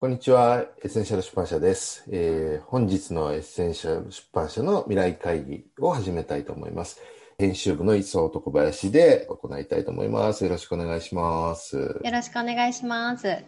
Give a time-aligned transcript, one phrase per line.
[0.00, 0.64] こんにちは。
[0.84, 2.04] エッセンシャル出版社です。
[2.08, 7.00] えー、本日のエッセンシャル出版社の未来会議を始めたいと思います。
[7.36, 10.44] 編集部の磯尾、林で行いたいと思います。
[10.44, 11.78] よろしくお願いします。
[11.78, 13.38] よろしくお願いします。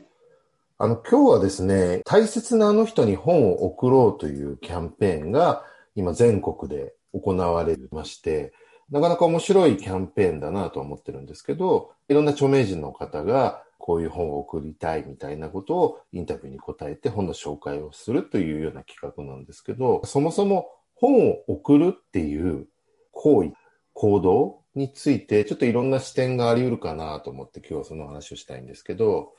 [0.79, 5.65] あの、今日はですね、大切なあの人に本を贈ろうというキャンペーンが
[5.95, 8.53] 今全国で行われまして、
[8.91, 22.69] なかなか面白いキャンペーンだなと思ってるんですけど、いろんな著名人の方がこういう本を贈りたいみたいなことをインタビューに答えて本の紹介をするというような企画なんですけど、そもそも本を送るっていう
[23.11, 23.53] 行為、
[23.95, 29.33] 行動についてちょっといろんな視点があり得るかなと思って今日はその話をしたいんですけど、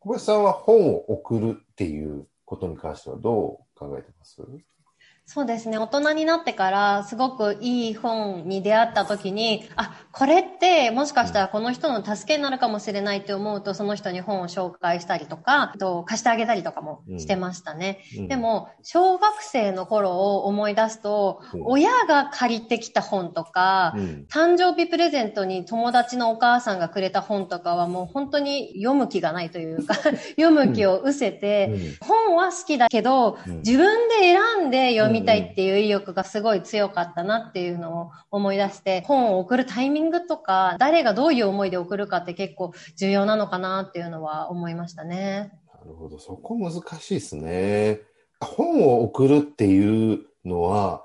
[0.00, 4.42] 小林さんは本を送るっていうことに関してはどう考えてます？
[5.26, 5.78] そうですね。
[5.78, 18.00] 大人になってからすごくいい本に出会った時に、あ、これってもしかしたらこの人の助けになるかもしれないって思うと、その人に本を紹介したりとか、と貸してあげたりとかもしてましたね。
[18.16, 18.20] うん。
[18.22, 23.94] うん、でも、小学生の頃を思い出すと、うん、親が借りてきた本とか、
[24.28, 29.94] 誕生日プレゼントに友達のお母さんがくれた本とかはもう本当に読む気がないというか
[30.36, 45.52] 読む気を失せて、本は好きだけど、自分で選んで読みみたいっていう意欲がすごい強かったなっていうのを思い出して、本を送るタイミングとか、誰がどういう思いで送るかって結構重要なのかなっていうのは思いましたね。
[45.74, 46.18] なるほど。
[46.18, 48.00] そこ難しいですね。
[48.40, 51.04] 本を送るっていうのは、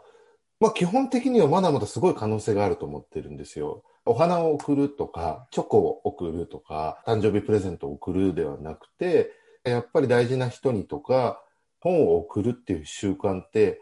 [0.60, 3.84] まあ基本的にはまだまだすごい可能性があると思ってるんですよ。
[4.06, 9.32] お花を送るとか、チョコを送るとか、誕生日プレゼントを送るではなくて、
[9.64, 11.42] やっぱり大事な人にとか、
[11.80, 13.82] 本を送るっていう習慣って、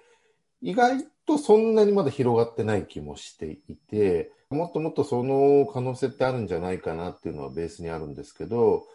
[0.64, 8.86] 意外とそんなにまだ広がってない気もしていて、もっともっとその可能性ってあるんじゃないかなっていうのはベースにあるんですけど、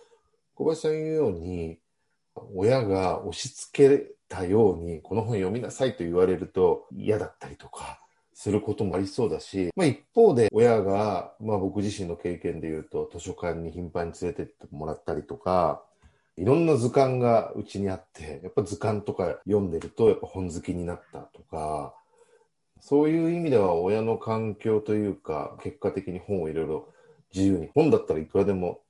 [0.55, 1.79] 小林さん言うように、
[2.55, 8.01] 親が押し付けたように、この本読みなさいと言われると嫌だったりとか、
[8.33, 15.83] することもありそうだし、まあ一方で親が、まあ僕自身の経験で言うと図書館に頻繁に連れてってもらったりとか、
[16.39, 21.95] いろんな図鑑がうちにあって、やっぱ図鑑とか読んでると、やっぱ本好きになったとか、
[22.81, 26.89] そういう意味では親の環境というか、結果的に本をいろいろ
[27.35, 28.81] 自由に、本だったらいくらでも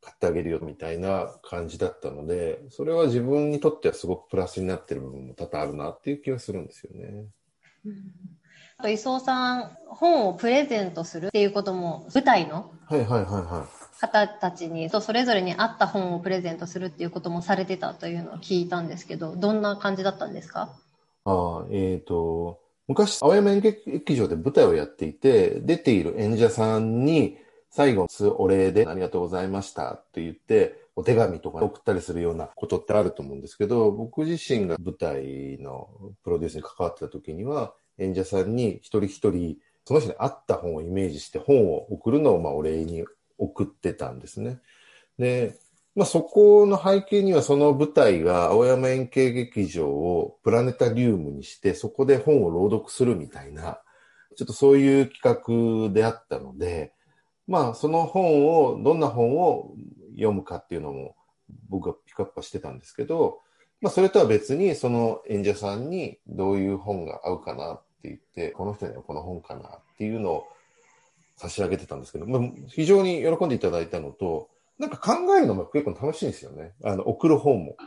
[0.00, 7.24] 買ってあげるよみたいな感じだったので、それは自分にとってはすごくプラスになってる部分も多々あるなっていう気がするんですよね。
[7.84, 7.94] うん
[8.80, 13.79] あと、磯さん、本をプレゼントするっていうことも、舞台のはいはいはいはい。
[14.00, 20.74] 方たちにそれぞれに合った本をプレゼントするっていうこともされてたというのを聞いたんですけど、どんな感じだったんですか？
[21.24, 27.36] あえっ、ー、と、昔、青山演劇場で舞台をやっていて、出ている演者さんに、
[27.70, 35.88] 最後、お礼でありがとうございましたって言って、お手紙とか送ったりするようなことってあると思うんですけど、僕自身が舞台の
[36.24, 43.04] プロデュースに関わってた時には、演者さんに一人一人、その人に合った本をイメージして本を送るのをまあお礼に
[43.40, 44.60] 送ってたんですね。
[45.18, 45.56] で、
[45.96, 53.80] まあ、そこの背景にはその舞台が青山円形劇場をプラネタリウムにして、そこで本を朗読するみたいな、
[54.36, 56.92] ちょっとそういう企画であったので、
[57.48, 59.74] まあ、その本を、どんな本を
[60.12, 61.16] 読むかっていうのも
[61.68, 63.40] 僕がピックアップしてたんですけど、
[63.80, 70.46] まあ、それとは別に、その演者さんにどういう本が合うかなって言って、この人にはこの本かなっていうのを
[71.40, 76.74] 差し上げてたんですけど、まあ、非常に喜んでいただいたのと、なんか考えるのも結構楽しいんですよね。
[76.84, 77.78] あの、送る方も。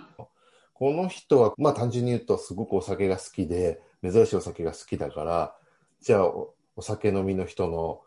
[0.74, 5.56] この人は、まあ単純に言うとすごくお酒が好きで、珍しいお酒が好きだから、
[6.02, 8.02] じゃあお酒飲みの人の、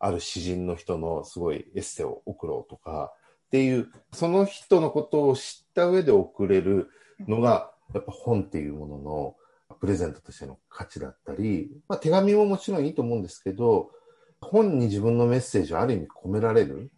[0.00, 3.12] ある詩人の人のすごいエッセイを送ろうとか、
[3.46, 6.88] っていう、その人のことを知った上で送れる
[7.28, 9.36] のが、やっぱ本っていうものの
[9.80, 13.92] プレゼントとしての価値だったり、まあ手紙ももちろんいいと思うんですけど、
[14.40, 16.90] 本に自分のメッセージをある意味込められる、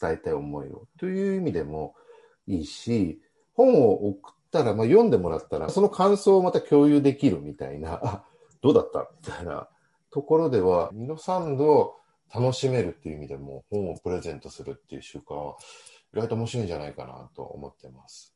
[0.00, 1.94] 伝えたい思いをという意味でも
[2.46, 3.20] いいし、
[3.54, 8.24] 本を送ったら、まあ、読んでもらったら、その感想をまた共有できるみたいな、
[8.62, 9.68] どうだったみたいな
[10.10, 11.96] ところでは、二度三度
[12.32, 15.56] 楽しめるっていう意味でも、本をプレゼントするっていう習慣は、
[16.12, 18.33] 意外と面白いんじゃないかなと思ってます。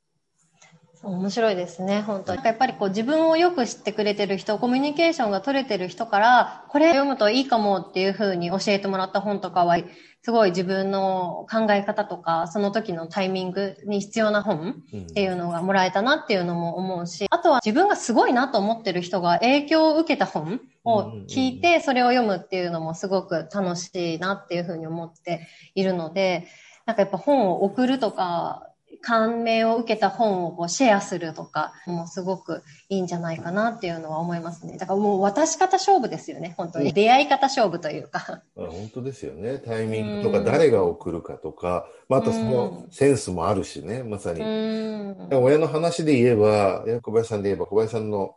[1.02, 9.78] 面白いですね、本当やっぱりこう自分をよく知ってくれてる人、コミュニケーションが取れてる人から、これ読むといいかもっていうふうに教えてもらった本とかは、
[10.22, 26.48] すごい自分の考え方とか、その時のタイミングに必要な本っていうのがもらえたなっていうのも思うし、あとは自分がすごいなと思ってる人が影響を受けた本を聞いて、それを読むっていうのもすごく楽しいなっていうふうに思っているので、
[26.84, 28.67] なんかやっぱ本を送るとか、
[29.00, 34.76] 感銘を受けた本をこうシェアするとか、もうすごくいいんじゃないかなっていうのは思いますね。
[34.76, 36.93] だからもう渡し方勝負ですよね、本当に。
[36.93, 38.43] 出会い方勝負というか。
[38.56, 39.58] 本当ですよね。
[39.58, 44.40] タイミングとか、誰が送るかとか、まあ、あとそのセンスもあるしね、まさに。
[44.40, 48.37] 親の話で言えば、小林さんで言えば、小林さんの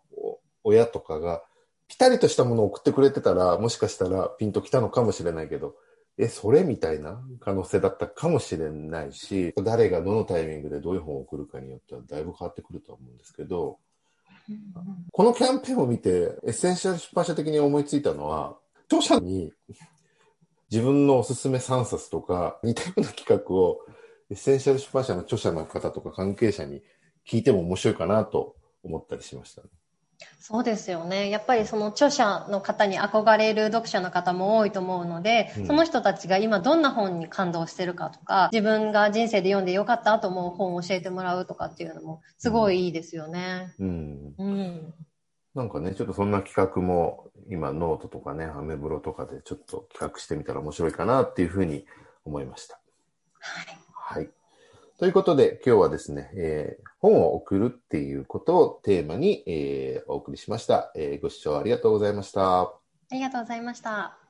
[0.63, 1.43] 親とかが、
[1.87, 5.75] ぴたりとしたものを送ってくれてたら、もしかしたらピンときたのかもしれないけど、
[6.21, 13.79] え、それみたいな可能性だったかもしれないし、誰がどのタイミングでどういう本を贈るかによってはだいぶ変わってくるとは思うんですけど、
[15.11, 19.51] このキャンペーンを見て、エッセンシャル出版社的に思いついたのは、著者に
[20.69, 23.79] 自分のおすすめ3冊とか、似たような企画を
[24.29, 26.83] エッセンシャル出版社の著者の方とか関係者に
[27.27, 29.69] 聞いても面白いかなと思ったりしましたね。
[30.39, 31.29] そうですよね。
[31.29, 43.73] やっぱりその著者の方に憧れる読者の方も多いと思うので、うん、その人たちが今どんな本に感動してるかとか、自分が人生で読んでよかったと思う本を教えてもらうとかっていうのもすごいいいですよね。
[43.79, 44.35] うん。
[44.37, 44.93] うん、
[45.53, 51.85] なんかね、ちょっとそんな企画も今ノートとかね、アメブロとかでちょっと企画してみたら面白いかなっていうふうに
[52.25, 52.79] 思いました。
[53.39, 53.65] はい。
[53.65, 53.90] はい。
[55.01, 61.19] ということで、今日はですね、えー、本を送るっていうことをテーマに、えー、お送りしました、えー。
[61.19, 62.61] ご視聴ありがとうございました。
[62.61, 62.71] あ
[63.09, 64.20] りがとうございました。